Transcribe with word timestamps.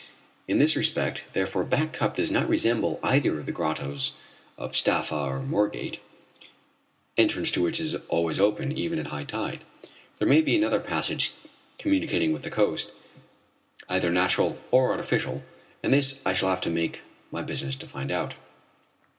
In 0.47 0.57
this 0.57 0.75
respect 0.75 1.25
therefore 1.33 1.63
Back 1.63 1.93
Cup 1.93 2.15
does 2.15 2.31
not 2.31 2.49
resemble 2.49 2.99
either 3.03 3.43
the 3.43 3.51
grottoes 3.51 4.13
of 4.57 4.71
Staffa 4.75 5.11
or 5.29 5.39
Morgate, 5.43 5.99
entrance 7.19 7.51
to 7.51 7.61
which 7.61 7.79
is 7.79 7.95
always 8.07 8.39
open, 8.39 8.75
even 8.75 8.97
at 8.97 9.05
high 9.09 9.25
tide. 9.25 9.63
There 10.17 10.27
may 10.27 10.41
be 10.41 10.55
another 10.55 10.79
passage 10.79 11.33
communicating 11.77 12.33
with 12.33 12.41
the 12.41 12.49
coast, 12.49 12.93
either 13.89 14.09
natural 14.11 14.57
or 14.71 14.89
artificial, 14.89 15.43
and 15.83 15.93
this 15.93 16.19
I 16.25 16.33
shall 16.33 16.49
have 16.49 16.61
to 16.61 16.71
make 16.71 17.03
my 17.29 17.43
business 17.43 17.75
to 17.75 17.87
find 17.87 18.09
out. 18.09 18.33